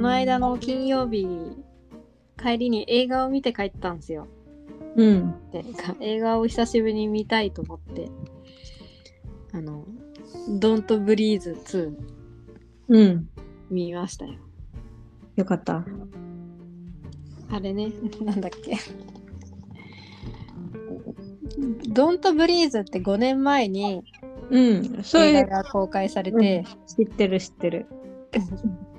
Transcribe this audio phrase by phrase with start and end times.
[0.00, 1.26] この間の金曜日
[2.42, 4.28] 帰りに映画を見て帰ったんですよ。
[4.96, 5.34] うん。
[5.52, 8.10] でか映画を久しぶりに見たいと思って
[9.52, 9.84] あの
[10.58, 11.94] 「Don't Breathe 2
[12.88, 13.28] うん。」
[13.68, 14.36] 見ましたよ。
[15.36, 15.84] よかった。
[17.50, 18.78] あれね、なんだっけ。
[21.92, 24.02] Don't Breathe って5年前に
[24.48, 25.04] うん。
[25.04, 27.86] そう映画が公開されて、知ってる知ってる。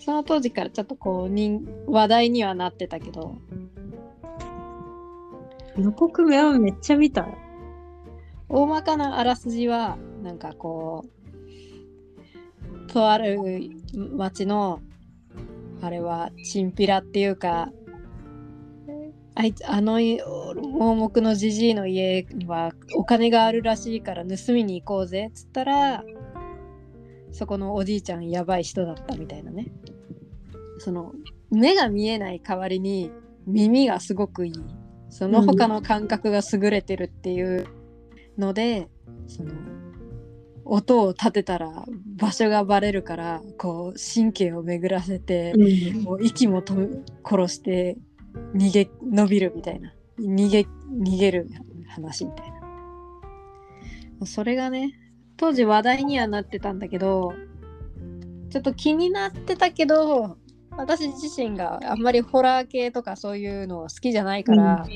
[0.00, 3.38] その当時からちょっとこう人話題にはなってたけど
[5.78, 7.28] 予告目はめっちゃ見た。
[8.48, 13.38] 大まかなあらすじはなんかこうとある
[13.94, 14.80] 町の
[15.80, 17.70] あれはチンピラっていうか
[19.36, 20.00] あいつあの
[20.56, 26.02] 盲目のじじいの家にはお金があるらしいから盗みに行こうぜっつったら
[27.30, 29.68] そこのおじいちゃんやばい人だったみたいなね
[30.80, 31.12] その
[31.50, 33.12] 目が見えない代わりに
[33.46, 34.52] 耳がすごくいい。
[35.10, 37.66] その他の感覚が優れてるっていう
[38.38, 38.88] ので、
[39.26, 39.52] その
[40.64, 41.84] 音を立てたら
[42.16, 46.02] 場所がバレるからこう神経を巡らせて、うん。
[46.02, 46.74] もう息もと
[47.24, 47.98] 殺して
[48.54, 49.92] 逃げ伸びるみたいな。
[50.18, 50.66] 逃げ
[51.02, 51.48] 逃げる
[51.88, 54.26] 話みたいな。
[54.26, 54.92] それがね
[55.36, 57.32] 当時話題にはなってたんだけど
[58.50, 60.36] ちょっと気になってたけど
[60.76, 64.86] 私自身があんまりホラー系とかそういうの好きじゃないから、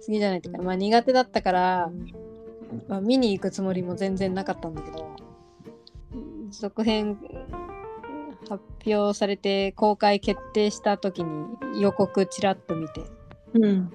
[0.00, 1.90] 好きじゃないっていうか、まあ、苦手だったから、
[2.88, 5.16] まあ、見に行くつもりも全然なかったんだけど
[6.50, 7.18] 続編
[8.48, 13.02] 発表されて公開決定した時に予告ちらっと見て
[13.54, 13.92] うん。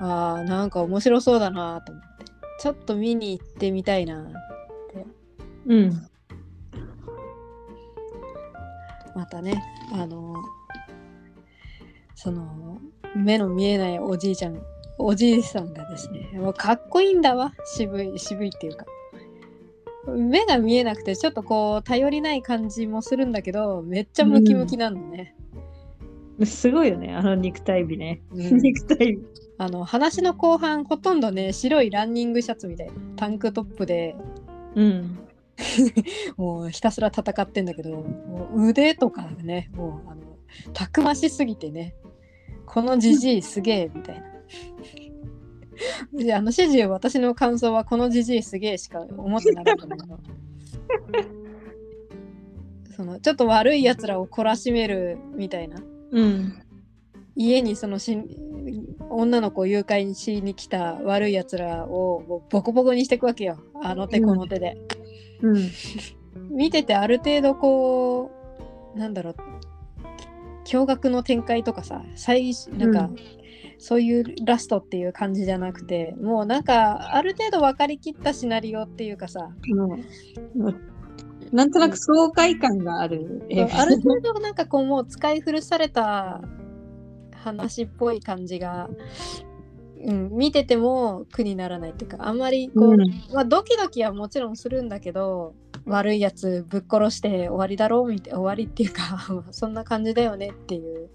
[0.00, 2.24] あーなんか面白そうだなと思って
[2.60, 4.26] ちょっと見に行ってみたいな
[5.66, 6.06] うん。
[9.14, 9.62] またね
[9.92, 10.34] あの
[12.14, 12.78] その
[13.14, 14.60] 目の見えないおじいちゃん
[14.98, 18.86] おじいさんがですねもうかっこいいんだわ渋い渋いっていうか
[20.06, 25.34] 目が見えなくてちょっとこう頼りない感じもするんだけどめっちゃムキムキなんだね、
[26.44, 28.20] すごいよね、あの肉体美ね。
[28.32, 29.18] うん肉体美。
[29.56, 34.16] あの話の後半ほとんどね白いランニングシャツみたいなタンクトップで
[34.74, 35.18] うん。
[36.36, 40.22] もうひたすら戦ってんだけどもう腕とかねもうあの
[40.72, 41.94] たくましすぎてね
[42.66, 44.26] このじじいすげえみたいな。
[46.24, 50.20] であの始終私の感想はこのじじいすげえしか思ってなかったんだけど
[52.96, 55.82] そのちょっと悪いやつらを懲らしめるみたいな
[56.12, 56.60] うん。
[57.36, 58.28] 家にそのしん
[59.10, 64.76] 女の子を誘拐しに来た悪いやつらをボコボコにしていくわけよあの手この手で。
[64.98, 65.03] うん。
[66.50, 68.30] 見ててある程度こ
[68.94, 69.36] うなんだろう
[70.66, 73.16] 驚愕の展開とかさ最なんか、うん。
[73.76, 79.98] そういうラストっていう感じじゃなくてもうなんかある程度分かりきったシナリオっていうかさも
[80.54, 80.80] うもう
[81.52, 83.46] なんとなく爽快感がある。
[83.48, 83.80] 映画。
[83.80, 86.40] ある程度なんかこうもう使い古された
[87.34, 88.88] 話っぽい感じが、
[90.06, 93.00] うん、見てても苦にならないっていうかあんまりこう、うん
[93.32, 95.54] まあ、ドキドキはもちろんするんだけど
[95.86, 101.10] 悪いやつぶっ殺して終わりだろうみたい終わりっていうか そんな感じだよねっていう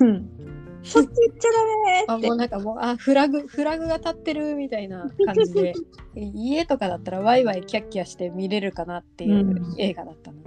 [0.00, 0.28] うん。
[0.82, 2.36] そっち行っちゃダメーってあもう。
[2.36, 5.74] なんかもうあフラグフラグが立ってるみたいな感じで
[6.16, 10.38] 家とかだったらワイワイキャッキャして見れるかなっていううん映画だったの。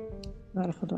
[0.54, 0.98] なるほど。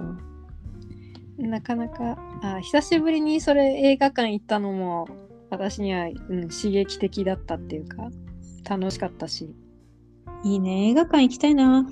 [1.37, 5.07] なかなかあ久しぶりにそれ映画館行ったのも
[5.55, 8.09] 私には、うん、刺激的だったっていうか
[8.67, 9.55] 楽しかったし、
[10.43, 11.83] いいね、映画館行きたいな。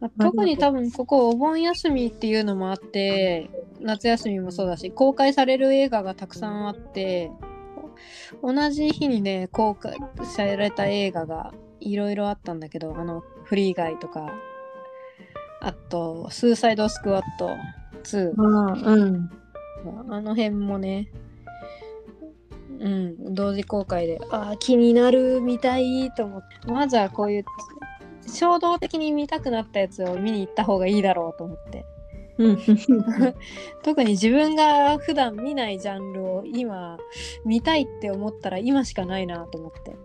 [0.00, 3.50] まあ特に多分ここお盆休みっていうのもあって
[3.80, 7.30] 夏休みもそうだし公開される映画がたくさんあって
[8.42, 14.34] 同じ日にね公開された映画がいろいろあったんだけどあのフリーガイとか
[15.62, 17.48] あとスーサイドスクワット
[18.06, 19.30] 2ああ、うん。
[20.08, 21.08] あの辺もね、
[22.78, 27.44] うん、同時公開で、ああ、気になる、見たいと思って、まずはこういう、
[28.28, 31.84] 衝動的に見たくなったやつを見に行った方がいいだろうと思って。
[32.38, 32.58] うん。
[33.82, 36.98] 特に自分が普段見ないジャンルを今、
[37.44, 39.96] 見たいって思ったら今しかないなと思って。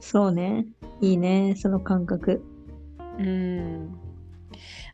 [0.00, 0.66] そうね。
[1.00, 2.42] いいね、その感覚。
[3.18, 3.96] うん。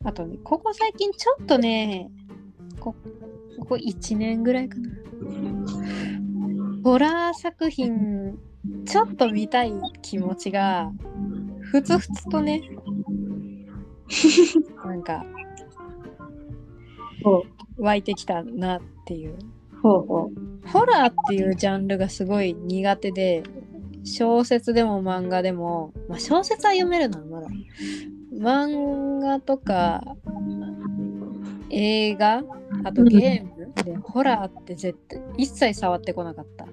[0.04, 2.10] あとね、ここ最近ちょっとね、
[2.80, 2.94] こ
[3.58, 4.88] ここ1年ぐらいかな。
[6.82, 8.38] ホラー作品、
[8.86, 9.72] ちょっと見たい
[10.02, 10.90] 気持ちが、
[11.60, 12.62] ふつふつとね、
[14.84, 15.24] なんか、
[17.22, 17.44] ほ
[17.78, 19.34] 湧いてきたなっていう。
[19.34, 19.36] う
[19.82, 20.06] ほう。
[20.06, 20.30] ほ
[20.66, 23.42] ホラーっていうジャンルがすごい苦手で
[24.04, 27.48] 小説でも漫画でも、まあ、小説は読めるなまだ。
[28.32, 30.02] 漫画とか
[31.70, 32.42] 映画
[32.84, 36.66] あとゲームでホラーって絶対一切触ってこなかった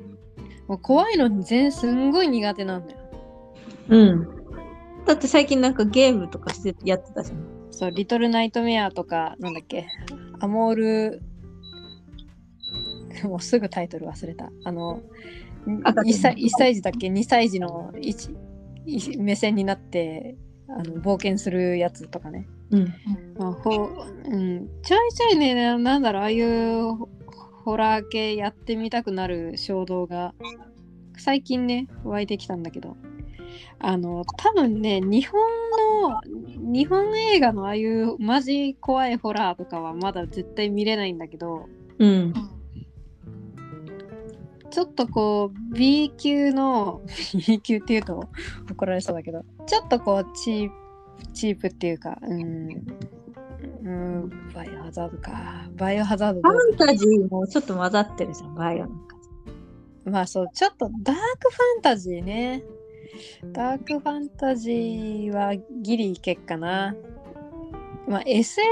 [0.68, 3.00] もう怖いのに全すんごい苦手なんだよ
[3.90, 3.98] う。
[3.98, 4.28] うん。
[5.06, 7.58] だって最近なんかゲームとかしてやってたじゃん。
[7.72, 9.88] そうリトルナイトメアとかなんだっけ
[10.40, 11.22] アモール
[13.24, 15.02] もうすぐタイトル忘れたあの
[15.84, 17.94] 赤ちゃん1歳 ,1 歳児だっけ？2歳児の
[19.18, 20.36] 目線になって
[20.70, 22.94] あの冒険するやつとかね、うん。
[23.38, 23.90] まあほ
[24.26, 27.10] うん、ちょいちょいねななんだろうああいうホ
[27.64, 30.34] ホラー系やってみたくなる衝動が
[31.18, 32.96] 最近ね湧いてきたんだけど
[33.80, 35.42] あの多分ね日本
[36.02, 36.22] の
[36.74, 41.68] 日本映画のああいうマジ怖いホラーとかはまだ絶対見れないんだけど
[42.00, 42.34] うん。
[44.70, 47.02] ちょっとこう B 級の
[47.48, 48.30] B 級っていうと
[48.70, 50.87] 怒られそうだけどちょっとこうチープ
[51.34, 52.70] チープっていうかうん。
[53.84, 55.32] うんバイオハザードか。
[55.76, 59.18] バイオハザードファンタジーもちょっと混ざってるじゃん、バイオなんか。
[60.06, 62.64] まあそうちょっとダークファンタジーね。
[63.52, 66.96] ダークファンタジーはギリいけっかな。
[68.08, 68.66] まあ SF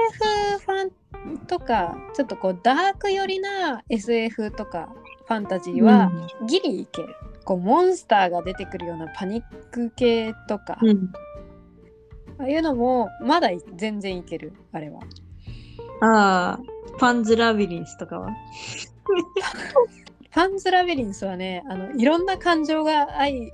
[0.66, 0.86] ファ
[1.34, 4.94] ンとかちょっとこうダーク寄りな SF とか
[5.28, 6.12] ファンタジーは
[6.48, 11.14] ギリいける、こうモンスターが出てくるようなパニック系とか、うん、うん。
[12.38, 15.00] ああいうのもまだい全然いけるあれは
[16.02, 18.32] ああ、パンズラビリンスとかは？
[20.32, 23.52] パンズラビリンスはねあのいろんな感情が相き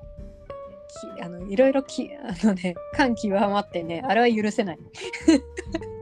[1.22, 4.80] あのいろいろきあのね感極まってねあれは許せない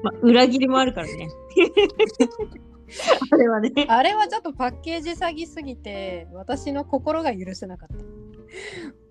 [0.04, 1.30] まあ、裏切りもあるからね。
[3.32, 3.72] あれはね。
[3.88, 7.96] あれはちょっとパッケージ詐欺すぎて私の心が許せなかった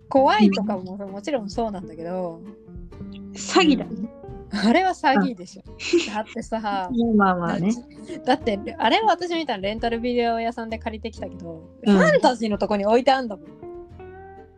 [0.08, 2.40] 怖いとかももちろんそうなんだけど
[3.32, 3.84] 詐欺だ。
[3.84, 4.10] ね。
[4.50, 5.62] あれは詐欺でしょ。
[6.12, 6.90] だってさ。
[7.16, 7.72] まあまあね。
[8.24, 11.96] だってあれは私みたいなレンタルビデオ屋さんで借りてきたけど、うん。
[11.96, 13.46] ファンタジーのとこに置いてあんだもん。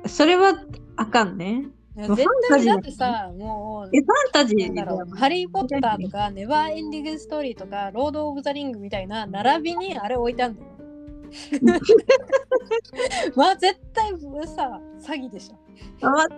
[0.06, 0.54] それは
[0.96, 1.66] あかんね。
[1.96, 10.68] 絶対だってさもうえ、ファンタジーなんだろうハリー・ポッターとかネバーエンディング・ストーリーとかロード・オブ・ザ・リングみたいな並びにあれ置いてあんだよ
[13.36, 14.10] まあ絶対
[14.46, 16.28] さ詐欺でしょ、間違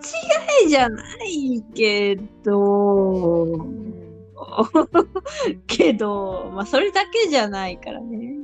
[0.66, 3.66] いじゃないけど、
[5.66, 8.36] けど、まあそれだけじゃないからね。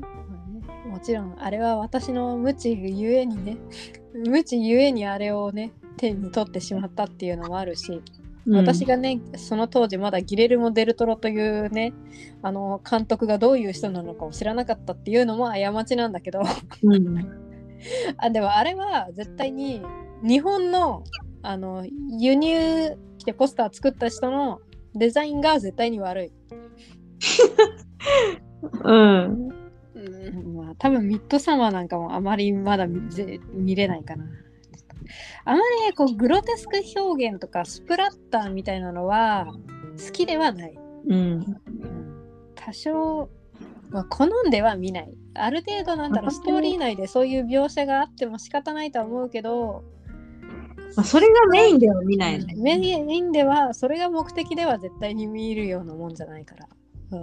[0.89, 3.57] もちろんあれは私の無知ゆえにね
[4.27, 8.03] 無知ゆえにあれをね手に取ってしまったっていうのもあるし、
[8.51, 11.93] 私がねその当時まだギレルモ・デルトロというね
[12.43, 16.43] あの監督がどういう人なのかを知らなかったっていうのも過ちなんだけど
[16.83, 17.49] うん、
[18.17, 19.83] あでもあれは絶対に
[20.23, 21.05] 日本の
[21.43, 21.87] あの
[22.19, 24.61] 輸入してポスター作った人の
[24.95, 26.33] デザインが絶対に悪い。
[28.85, 29.49] うん。
[29.95, 34.25] うん、まあ多分ミッドサマーなんかもあまりまだ見れないかな。
[35.45, 39.47] あまりねこうグロテスク表現とかスプラッターみたいなのは
[40.05, 40.79] 好きではない。
[41.07, 41.17] うん。
[41.17, 42.19] うん
[42.69, 43.31] 多少、
[43.91, 45.15] まあ、好んでは見ない。
[45.35, 49.85] ある程度なんだろうストーリー内でそういう描写があっても仕方ないとは思うけど、
[50.97, 52.55] まあ、それがメインでは見ないよね。
[52.59, 56.69] メインではそれが目的では絶対に見るようなもんじゃないから。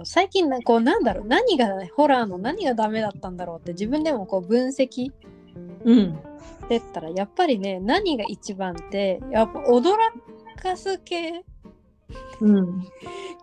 [0.04, 5.12] 最近なこうなんだろう何がホラーの何がダメだったんだろうって自分でもこう分析
[5.84, 6.18] うん。
[6.66, 9.94] してったらやっぱりね何が一番ってやっぱ驚
[10.60, 11.44] かす系
[12.40, 12.88] うん。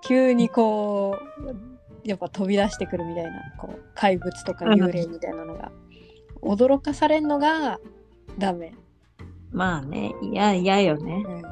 [0.02, 5.72] 急にこうやっぱ飛び出してくるみたいなこう怪物とか幽霊みたいなのが
[6.42, 7.80] 驚かされるのが
[8.38, 8.74] ダメ。
[9.52, 11.24] まあね、いや、嫌よね。
[11.26, 11.44] うん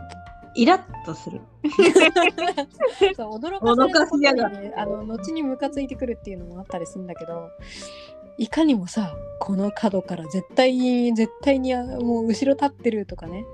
[0.53, 1.39] イラッとする。
[3.15, 7.49] そう驚驚かかされすやがることにね あの後にムカついてくるっていうのもあったりするんだけど
[8.37, 13.45] いかにもさこの角から絶対に絶対にあもう後ろ立ってるとかね、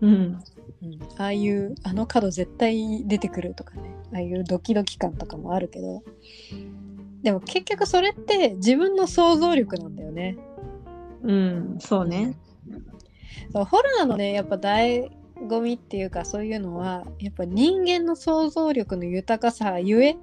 [0.00, 0.42] うん。
[0.82, 3.94] うん、ああいうあの角絶対出てくるとかね。
[4.12, 6.02] ああいうドキドキ感とかもあるけど。
[7.22, 10.36] でも結局それって自分の想像力なんだよね。
[11.22, 12.36] うん、そうね。
[13.52, 15.08] そうホラーのねやっぱ醍
[15.48, 20.16] 醐味っていうかそういうのはやっぱ人間の想像力の豊かさゆえ。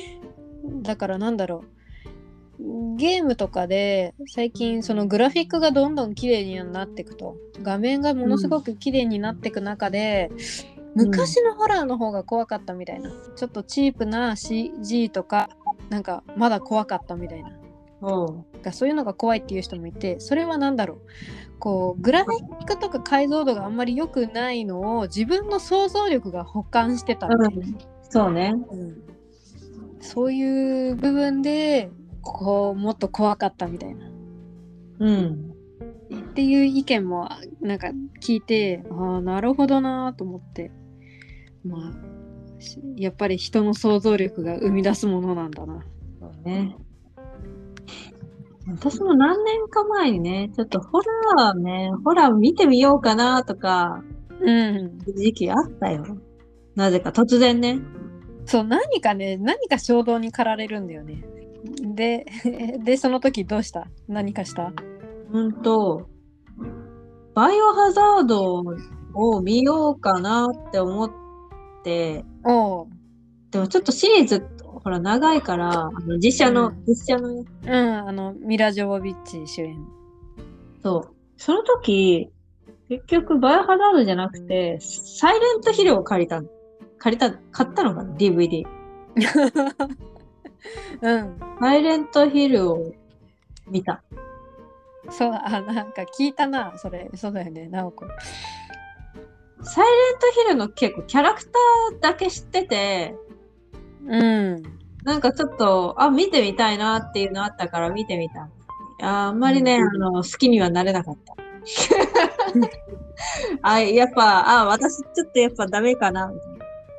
[0.82, 1.77] だからなんだろう
[2.96, 7.36] ゲームとかで最近そのグラフィックがどんどん綺麗になっていくと。
[7.62, 10.30] 画面がものすごく綺麗になっていく中で、
[10.94, 15.50] 昔のホラーの方が怖かったみたいな、ちょっとチープな CG とか
[15.88, 17.50] なんかまだ怖かったみたいな。
[18.00, 20.98] おうがそういうのが怖いっていう人もいてそれは何だろう。
[21.58, 27.66] こうグラフィックとか解像度があんまり良くないのを自分の想像力が補完してたみたいな、
[28.08, 28.54] そうね。
[28.70, 29.02] うん。
[30.00, 31.90] そういう部分で
[32.22, 34.10] こうもっと怖かったみたいな
[35.00, 35.54] うん。
[36.10, 37.28] っていう意見も
[37.60, 37.88] なんか
[38.22, 40.70] 聞いてああなるほどなと思って
[41.64, 45.84] まあしやっぱり人の想像力が生み出すものなんだな。
[46.20, 46.76] そうね。
[48.66, 51.00] 私も何年か前にね、ちょっとホ
[51.36, 54.02] ラーね、ホラー見てみようかなとか、
[54.40, 56.18] うん、時期あったよ。
[56.74, 57.78] なぜか突然ね。
[58.44, 61.22] そう何かね何か衝動に駆られるんだよね。
[61.64, 62.26] で
[62.84, 63.86] でその時どうした？
[64.08, 64.72] 何かした？
[65.32, 66.08] ほんと、
[67.34, 68.62] バイオハザード
[69.14, 71.10] を見ようかなって思っ
[71.84, 72.86] て、おう
[73.50, 79.76] でもちょっとシリーズ、ほら長いから、あの実写の、うん実写のやつうんあのミラ・ジョボビッチ主演。
[80.82, 81.14] そう。
[81.36, 82.30] その時、
[82.88, 86.48] 結局バイオハザードじゃなくて、サイレントヒルを借りたの。
[86.98, 88.64] 借りた、買ったのかな ?DVD。
[91.02, 92.92] うんサイレントヒルを
[93.66, 94.02] 見た。
[95.10, 98.06] そうあなんか聞いたなそれそうだよね直子。
[99.62, 103.14] サイレントヒルの結構キャラクターだけ知ってて、
[104.06, 104.62] うん
[105.04, 108.50] なんかちょっと、あ、見てみたいなっていうのあったから見てみた。
[109.00, 111.34] ああんまりね、うんあの、好きにはなれなかった。
[113.62, 116.57] あ、やっぱ、あ、私ちょっとやっぱダメかな、みたいな。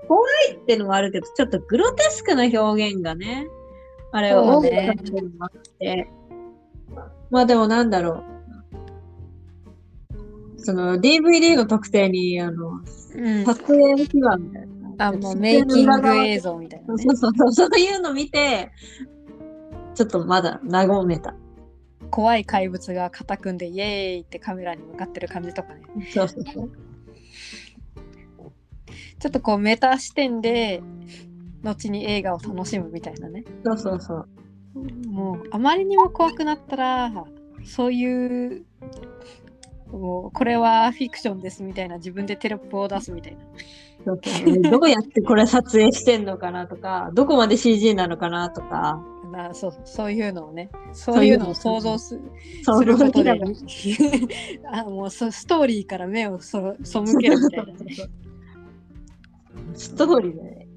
[0.09, 3.45] 怖いってのもあるけど、ちょっとグロテスクな表現がね、
[4.11, 4.95] あれ多かったそうね
[5.39, 6.09] あって。
[7.29, 8.25] まあでもなんだろう。
[10.57, 12.81] その DVD の特定に、あの、うん、
[13.45, 15.09] 撮影の秘話みたいな。
[15.09, 17.03] あもうメイキング映像みたいな、ね。
[17.03, 18.71] そうそうそう、そういうの見て、
[19.93, 21.35] ちょっとまだ和めた。
[22.09, 26.88] 怖い怪物が肩組んでイエーイってカメラに向かってる感じとかねそうそうそう。
[29.19, 30.81] ちょっとこうメタ視点で
[31.63, 33.43] 後に映画を楽しむみたいなね。
[33.65, 34.27] そうそうそう。
[35.07, 37.11] もうあまりにも怖くなったら
[37.65, 38.65] そういう
[39.91, 43.39] もうこれはフィクションですみたいな自分でテロップを出すみたいな。
[44.05, 50.69] どうやってこれ撮影してんのかなとか、どこまで CG なのかなとか、なそうそういうのをね。
[50.93, 52.17] そういうのを想像す
[52.63, 53.31] することで。
[54.71, 57.95] あもうそストーリーから目をそ背けるみたいなね
[59.73, 60.67] ストーリーで、ね、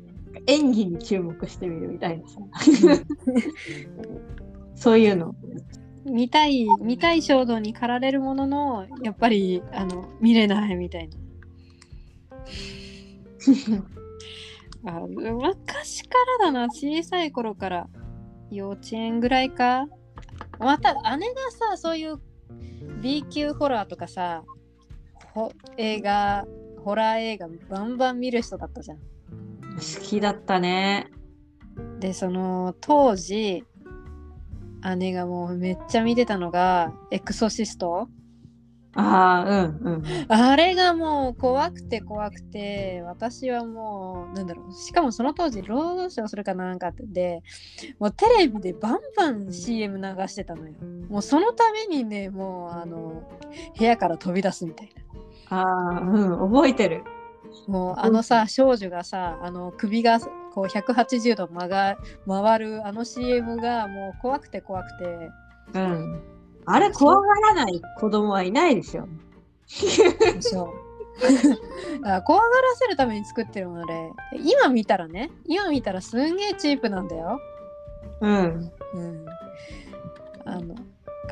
[0.47, 2.39] 演技に注目してみるみたいなさ。
[4.75, 5.35] そういうの。
[6.05, 11.17] 見たい見たい衝動に駆られるもののやっぱりあの見れないみたいな。
[14.95, 16.65] あ昔からだな。
[16.71, 17.89] 小さい頃から。
[18.51, 19.87] 幼稚園ぐらいか。
[20.59, 22.21] また姉がさそういう
[23.01, 24.45] B 級ホラーとかさ
[25.35, 26.45] ほ映画
[26.85, 28.99] ホラー映画バンバン見る人だったじゃん。
[28.99, 31.11] 好きだったね。
[32.01, 33.65] でその当時
[34.97, 38.09] 姉がもうめっちゃ見てたのがエクソシスト。
[38.95, 40.03] ああ、うんうん。
[40.29, 44.73] あれがもう怖くて怖くて私はもうなんだろう。
[44.75, 47.43] しかもその当時労働省それかなんかで
[47.99, 50.75] もうテレビでバンバン CM 流してたのよ。
[51.09, 53.23] もうそのためにねもうあの
[53.79, 55.12] 部屋から飛び出すみたいな
[55.53, 57.05] ああ、うん、覚えてる。
[57.69, 65.31] もうあのさ少女がさあの首がこう180度曲が回るあの CM がもう怖くて怖くて
[65.75, 66.23] うん。
[66.65, 69.07] あれ怖がらない子供はいないでしょ。
[70.41, 70.83] そう
[71.21, 77.39] だから怖がらせるために作ってるので今見たらね今見たらすんげえチープなんだよ。
[78.21, 78.73] うん。
[78.95, 79.27] うん、
[80.45, 80.75] あの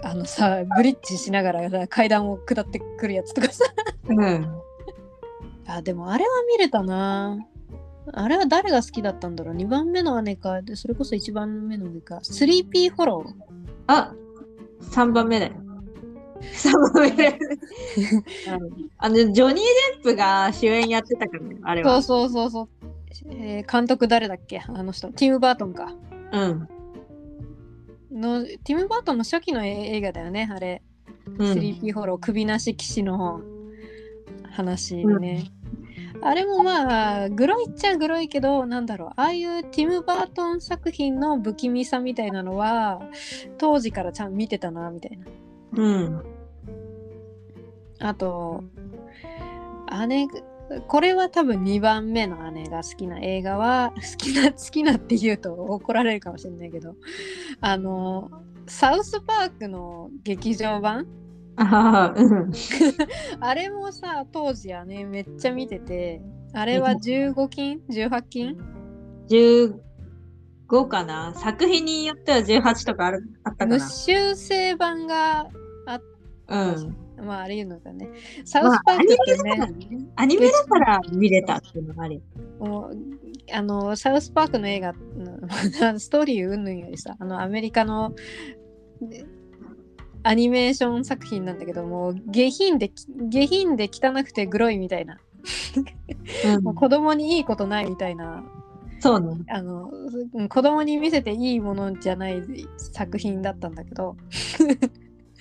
[0.03, 3.65] あのさブリッジしながら階段を下ってくるやつとかさ
[4.09, 4.57] うん。
[5.67, 7.39] あでもあれは見れたな
[8.13, 13.33] あれは誰が好きだったんだろう2番目の姉かでそれこそ1番目の姉か 3P フォロー
[13.87, 14.13] あ、
[14.83, 15.53] 3番目だよ。
[16.41, 17.33] 3番目だよ。
[17.39, 19.63] う んあの、ジョニー・デ
[20.01, 22.01] ップが主演やってたからね、あれは。
[22.03, 22.69] そうそうそうそ
[23.29, 24.63] う、えー監督誰だっけ？
[24.67, 25.93] あの人ティム・バートンか
[26.33, 26.69] うん。
[28.11, 30.83] のティム・バートンの初期の映画だよねあれ、
[31.27, 31.53] うん。
[31.53, 33.41] 3P フォロー首なし騎士の
[34.51, 35.51] 話でね、
[36.23, 43.01] あれもまあグロいっちゃグロいけどなんだろうああいうティム・バートン作品の不気味さみたいなのは
[43.59, 45.27] 当時からちゃんと見てたなみたいな
[45.77, 46.23] うん。
[48.01, 48.65] あと
[50.09, 50.27] 姉
[50.87, 56.95] これは多分2番目の姉が好きな映画は好きな 好きなって言うと怒られるかもしれないけど
[57.61, 58.31] あの
[58.67, 61.07] サウスパークの劇場版？
[61.57, 62.53] ああ、うん。
[63.41, 66.23] あれもさ当時はねめっちゃ見てて
[66.53, 68.57] あれは15金？18金
[69.29, 71.35] ？15かな？
[71.35, 73.89] 作品によっては18とかあるあったか無な。
[73.89, 75.49] 修正版が
[76.51, 76.97] うん。
[77.27, 78.09] まあありいうのだね
[78.45, 79.77] サウスパークってね、
[80.17, 82.21] アニメだから見れたっていうのがあるよ。
[82.59, 82.97] もう
[83.53, 88.15] あのサウスパークの映画のストーリー云々よりさあのアメリカの
[89.03, 89.27] で
[90.23, 92.91] アニメーション作品なんだけどもう下品で
[93.29, 95.19] 下品で汚くてグロいみたいな、
[96.63, 98.45] もう子供にいいことないみたいな
[99.01, 99.45] そうね。
[99.49, 99.91] あの
[100.35, 102.43] うん子供に見せていいものじゃない
[102.77, 104.17] 作品だったんだけど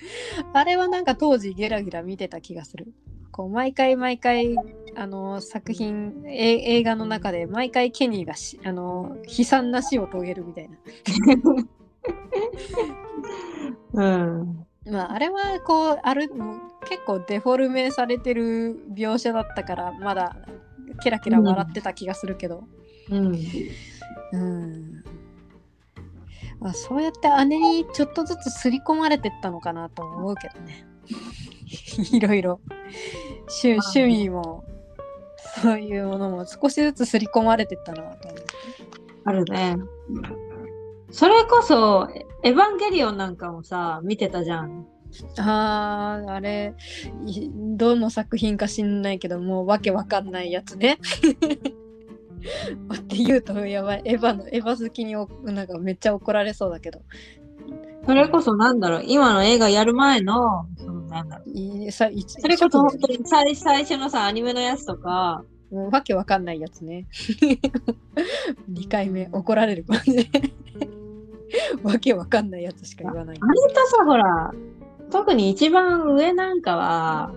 [0.52, 2.92] あれはなんか当時ゲラゲラ見てた気がする。
[3.32, 4.56] こう毎回毎回
[4.96, 10.76] あの作品え映画の中で毎回ケニーがしあの悲惨な死を遂げるみたいな。
[13.92, 14.66] うん。
[14.90, 20.36] まああれはこうあるもう結構デフォルメされてる描写だったからまだ
[21.02, 22.64] ケラケラ笑ってた気がするけど。
[23.10, 23.36] うん。
[24.32, 25.19] うんま
[26.62, 30.86] あ、そうやって姉にちょっとずつ刷り込まれてったのかなと思うけどね。
[32.12, 32.60] いろいろ
[33.62, 34.64] 趣趣味も
[35.62, 38.40] そういうものも少しずつ刷り込まれてったなと思う。
[39.24, 39.76] あるね。
[41.10, 42.08] それこそ、
[42.42, 44.86] エヴァンゲリオンなんかもさ、見てたじゃん。
[45.38, 46.74] あーあれ
[47.26, 50.98] いどの作品か知んないけどもうわけわかんないやつね。
[52.94, 57.02] って言うとやばいエヴァのエヴァ好きにおなんかめっちゃ怒られそうだけど
[58.06, 61.92] それこそなんだろう、今の映画やる前の、そのなんだろう。
[61.92, 62.08] そ
[62.48, 67.06] れこそ本当に最最初のさ、アニメのやつとか、ともうわけわかんないやつね。
[68.72, 70.30] 2回目怒られる感じ。
[71.82, 73.38] わけわかんないやつしか言わない。
[73.40, 74.52] あれとさ、ほら、
[75.10, 77.32] 特に一番上なんかは、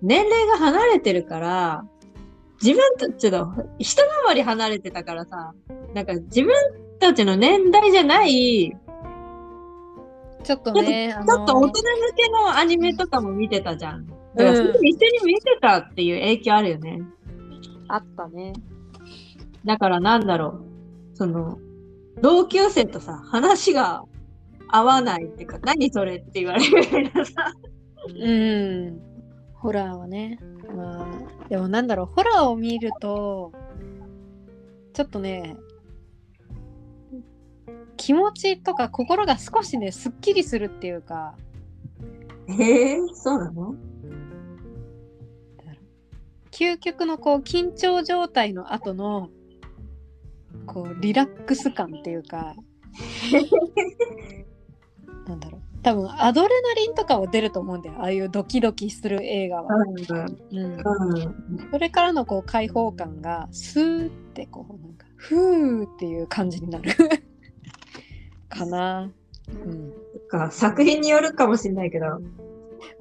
[0.00, 1.84] 年齢が離れてるから、
[2.64, 5.52] 自分たちの一回り離れてたからさ、
[5.92, 6.50] なんか自分
[6.98, 8.74] たちの年代じゃない、
[10.42, 11.82] ちょっとね、あちょっと大の人向
[12.16, 14.06] けのアニメとかも見てたじゃん。
[14.06, 17.02] だからそれ一緒に見てたっていう影響あるよね。
[17.88, 18.54] あったね。
[19.66, 20.64] だからなんだろ
[21.12, 21.58] う、その、
[22.22, 24.04] 同級生とさ、話が
[24.68, 27.52] 合わないっていうか、何それって言われるみたいなさ。
[28.08, 29.00] うん。
[29.54, 30.38] ホラーはね。
[30.72, 33.52] まあ、でもなんだろう、ホラーを見ると、
[34.92, 35.56] ちょっとね、
[37.96, 41.36] 気持ちとか心が少しね、すっきりするっていうか、
[42.48, 43.74] ええそうなの？
[46.50, 49.30] 究極のこう緊張状態の後の
[50.66, 52.54] こうリラックス感っていうか。
[55.26, 55.53] なんだろう
[55.84, 57.96] 多分アドレナリンとかは出ると思うんだよ。
[57.98, 61.70] ああいうドキドキする映画は、うん、うん。
[61.70, 66.90] それからのこう開放感がスーってこうなんかフーっていう感じになる。
[68.48, 69.10] かな、
[69.48, 69.92] うん、
[70.28, 70.50] か。
[70.50, 72.18] 作品によるかもしれないけど。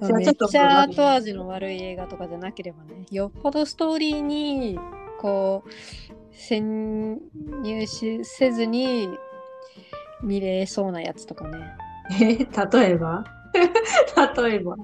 [0.01, 3.05] めっちょっとちゃ後味の悪い映画とかじゃなければね。
[3.11, 4.77] よっぽどストーリーに
[5.19, 5.69] こう
[6.31, 7.21] 潜
[7.61, 9.07] 入しせずに
[10.21, 11.59] 見れそうなやつとかね
[12.11, 13.23] え例えば？
[14.43, 14.75] 例えば。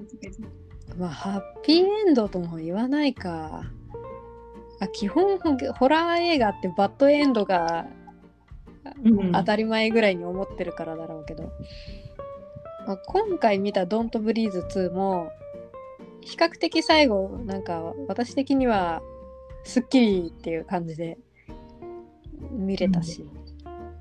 [0.98, 3.62] まあハッピーエンドとも言わないか。
[4.80, 7.86] あ基本ホラー映画ってバッドエンドが
[9.04, 9.32] うん。
[9.32, 11.52] 当たり前ぐらいに思ってるからだろうけど、
[12.86, 15.30] まあ、今回見た「Don't Breathe 2」も
[16.22, 19.02] 比較的最後なんか私的には
[19.64, 21.18] すっきりっていう感じで
[22.52, 23.28] 見れたし、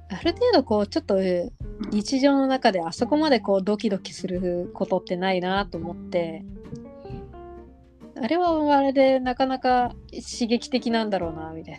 [0.10, 1.18] ある程度こうちょっと
[1.92, 6.44] 日常の中であそこまでこうドキドキすることってないなと思って
[8.22, 11.78] あれはあれでなかなか刺激的なんだろうなみたい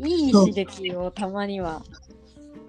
[0.00, 1.82] ないい刺激をたまには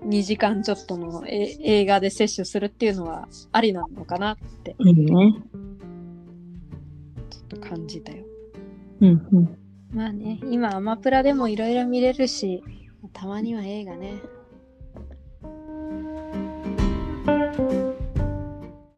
[0.05, 5.33] 2時間ちょっとのえ映画で摂取するっていうのはありなのかなっていいね。
[7.29, 8.23] ちょっと感じたよ。
[9.01, 9.57] うんうん。
[9.93, 12.63] まあね今アマプラでもいろいろ見れるし
[13.13, 14.21] たまには映画ね